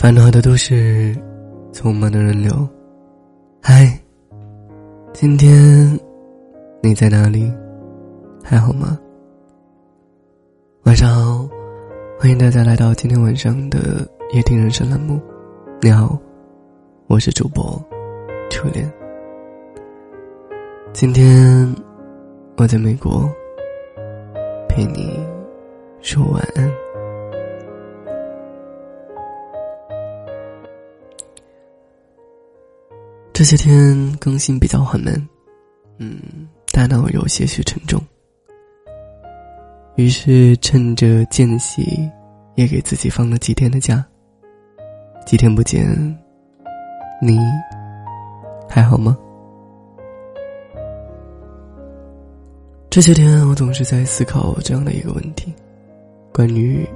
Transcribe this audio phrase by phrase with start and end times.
[0.00, 1.14] 烦恼的都市，
[1.74, 2.66] 匆忙的人流。
[3.60, 4.00] 嗨，
[5.12, 6.00] 今天
[6.82, 7.52] 你在哪里？
[8.42, 8.98] 还好吗？
[10.84, 11.46] 晚上好，
[12.18, 15.20] 欢迎大家来到今天晚上的夜听人生栏目。
[15.82, 16.18] 你好，
[17.06, 17.78] 我是主播
[18.48, 18.90] 初恋。
[20.94, 21.74] 今天
[22.56, 23.30] 我在美国，
[24.66, 25.20] 陪你
[26.00, 26.89] 说晚安。
[33.40, 35.14] 这些天更新比较缓慢，
[35.96, 36.20] 嗯，
[36.74, 37.98] 大脑有些许沉重。
[39.96, 42.06] 于是趁着间隙，
[42.54, 44.06] 也给自己放了几天的假。
[45.24, 45.88] 几天不见，
[47.22, 47.38] 你
[48.68, 49.16] 还好吗？
[52.90, 55.50] 这些天我总是在思考这样的一个问题：
[56.30, 56.86] 关于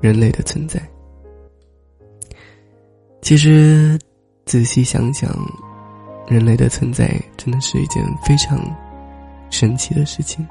[0.00, 0.80] 人类的存在。
[3.20, 3.98] 其实。
[4.48, 5.30] 仔细想想，
[6.26, 8.58] 人类的存在真的是一件非常
[9.50, 10.44] 神奇的事情。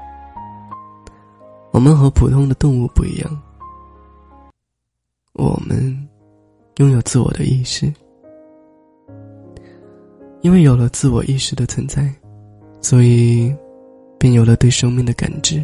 [1.72, 3.42] 我们和普通的动物不一样，
[5.32, 6.08] 我们
[6.76, 7.92] 拥有自我的意识。
[10.42, 12.08] 因为有了自我意识的存在，
[12.80, 13.52] 所以
[14.16, 15.60] 便有了对生命的感知。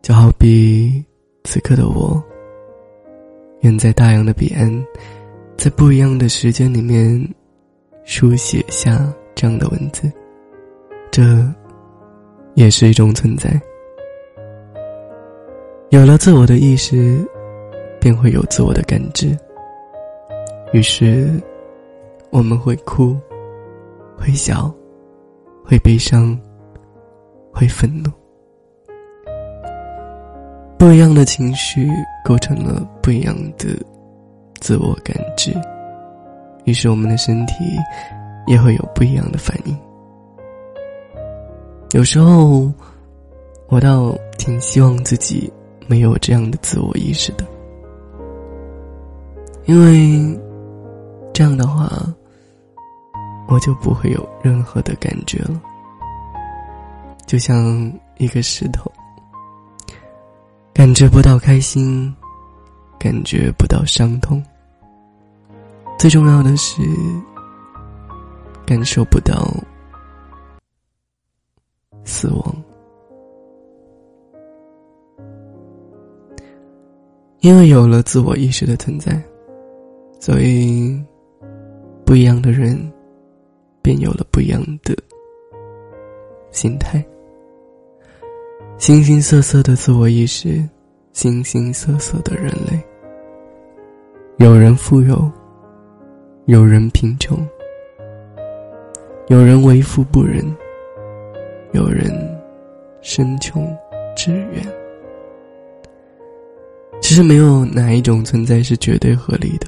[0.00, 1.04] 就好比
[1.42, 2.22] 此刻的我，
[3.62, 4.72] 远在大洋的彼岸。
[5.56, 7.26] 在不一样的时间里面，
[8.04, 10.12] 书写下这样的文字，
[11.10, 11.22] 这
[12.54, 13.60] 也是一种存在。
[15.88, 17.26] 有了自我的意识，
[17.98, 19.36] 便会有自我的感知。
[20.72, 21.30] 于是，
[22.30, 23.16] 我们会哭，
[24.16, 24.72] 会笑，
[25.64, 26.38] 会悲伤，
[27.50, 28.10] 会愤怒。
[30.78, 31.88] 不一样的情绪
[32.24, 33.74] 构成了不一样的。
[34.60, 35.54] 自我感知，
[36.64, 37.54] 于是我们的身体
[38.46, 39.76] 也会有不一样的反应。
[41.92, 42.70] 有时候，
[43.68, 45.52] 我倒挺希望自己
[45.86, 47.44] 没有这样的自我意识的，
[49.64, 50.38] 因为
[51.32, 51.90] 这样的话，
[53.48, 55.60] 我就不会有任何的感觉了，
[57.26, 58.90] 就像一个石头，
[60.74, 62.14] 感觉不到开心。
[62.98, 64.42] 感觉不到伤痛，
[65.98, 66.82] 最重要的是
[68.66, 69.48] 感受不到
[72.04, 72.64] 死亡，
[77.40, 79.22] 因为有了自我意识的存在，
[80.18, 81.00] 所以
[82.04, 82.76] 不一样的人
[83.82, 84.96] 便有了不一样的
[86.50, 87.04] 心态，
[88.78, 90.68] 形形色色的自我意识。
[91.16, 92.78] 形形色色的人类，
[94.36, 95.32] 有人富有，
[96.44, 97.38] 有人贫穷，
[99.28, 100.44] 有人为富不仁，
[101.72, 102.12] 有人
[103.00, 103.66] 身穷
[104.14, 104.62] 志远。
[107.00, 109.66] 其实没有哪一种存在是绝对合理的，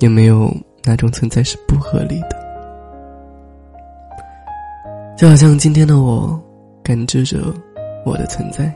[0.00, 2.36] 也没有哪种存在是不合理的。
[5.16, 6.38] 就好像今天的我，
[6.82, 7.38] 感知着
[8.04, 8.70] 我的存在。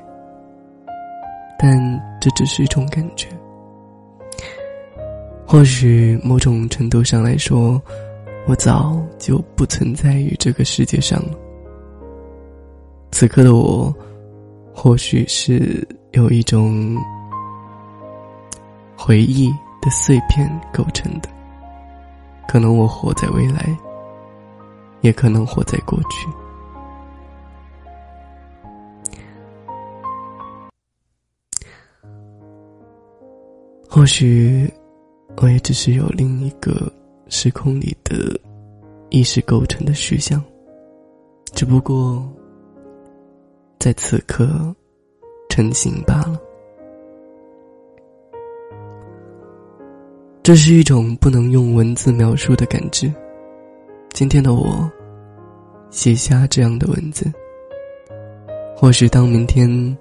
[1.58, 1.78] 但
[2.20, 3.28] 这只是一种感觉。
[5.46, 7.80] 或许某种程度上来说，
[8.46, 11.32] 我早就不存在于这个世界上了。
[13.12, 13.94] 此刻的我，
[14.74, 16.96] 或许是有一种
[18.96, 19.48] 回忆
[19.80, 21.28] 的碎片构成的。
[22.48, 23.76] 可能我活在未来，
[25.00, 26.28] 也可能活在过去。
[34.06, 34.72] 或许，
[35.38, 36.88] 我也只是有另一个
[37.26, 38.38] 时空里的
[39.10, 40.40] 意识构成的虚像，
[41.54, 42.24] 只不过
[43.80, 44.72] 在此刻
[45.48, 46.40] 成型罢了。
[50.44, 53.12] 这是一种不能用文字描述的感知。
[54.10, 54.88] 今天的我
[55.90, 57.26] 写下这样的文字，
[58.76, 59.98] 或许当明天。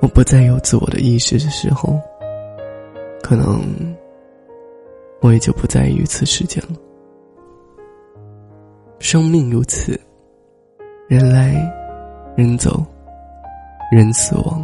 [0.00, 1.98] 我不再有自我的意识的时候，
[3.24, 3.64] 可能
[5.22, 6.78] 我也就不在于此世间了。
[8.98, 9.98] 生命如此，
[11.08, 11.54] 人来
[12.36, 12.84] 人走，
[13.90, 14.62] 人死亡，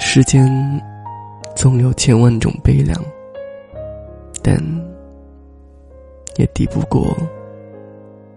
[0.00, 0.50] 世间
[1.54, 2.98] 总有千万种悲凉，
[4.42, 4.56] 但
[6.36, 7.14] 也抵不过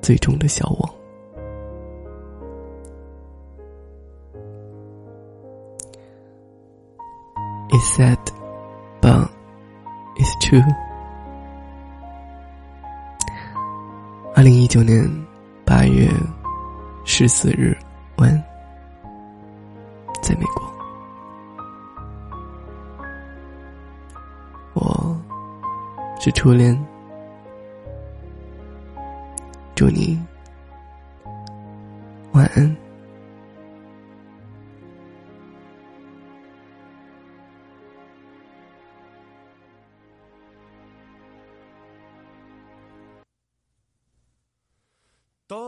[0.01, 0.94] 最终的消亡。
[7.79, 8.17] Sad,
[9.01, 9.29] but
[10.17, 10.63] it's true.
[14.35, 15.09] 二零一九年
[15.65, 16.09] 八月
[17.05, 17.77] 十四日
[18.17, 18.43] 晚，
[20.21, 20.69] 在美国，
[24.73, 25.17] 我
[26.19, 26.77] 是初恋，
[29.73, 30.19] 祝你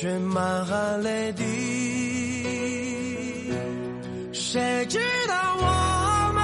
[0.00, 1.42] 却满含泪滴，
[4.32, 6.40] 谁知道我们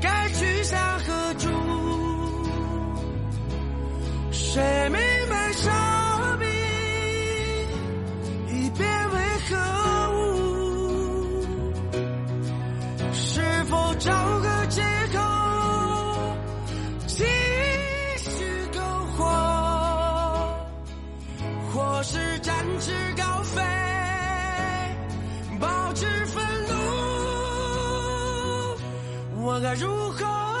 [0.00, 1.50] 该去向何处？
[4.30, 5.00] 谁明
[29.60, 30.57] 该如何？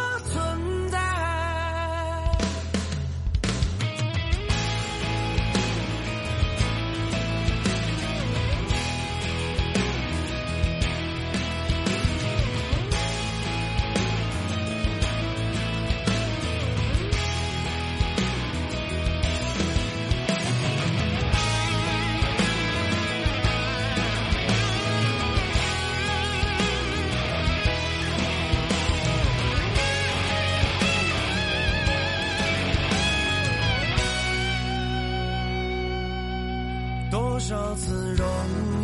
[37.38, 38.26] 多少次荣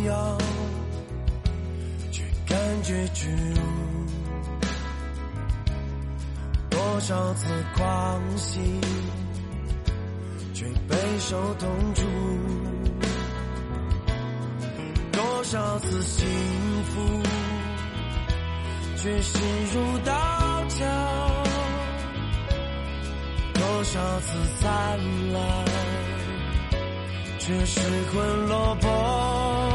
[0.05, 0.37] 耀，
[2.09, 3.61] 却感觉屈辱；
[6.69, 8.61] 多少次狂喜，
[10.53, 12.03] 却备受痛楚；
[15.11, 16.25] 多少次幸
[16.85, 17.21] 福，
[18.95, 19.41] 却心
[19.73, 20.13] 如刀
[20.69, 20.85] 绞；
[23.53, 24.97] 多少次灿
[25.33, 25.65] 烂。
[27.45, 27.79] 却失
[28.11, 29.74] 魂落魄。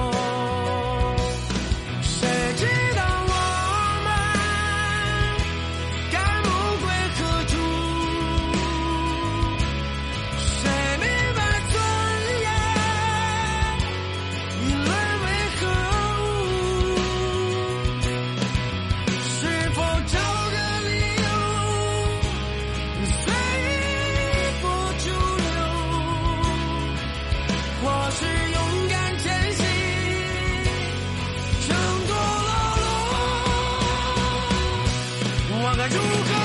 [35.90, 36.39] Tortuga!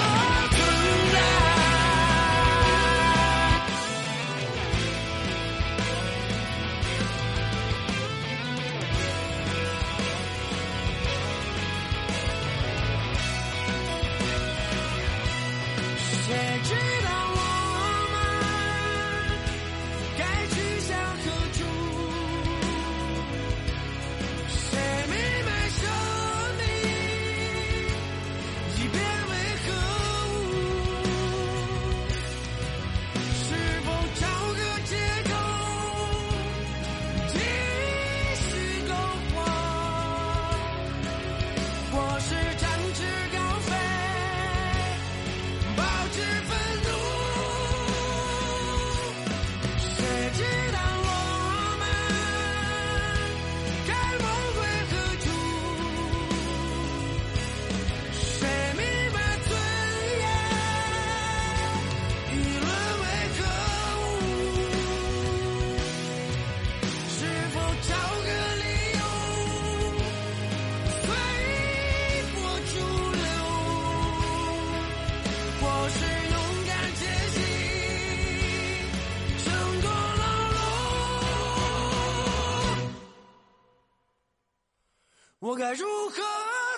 [85.46, 86.24] 我该如何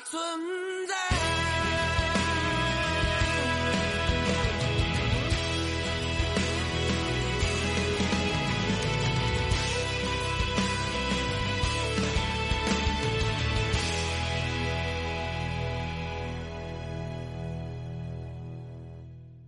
[0.04, 0.47] 存？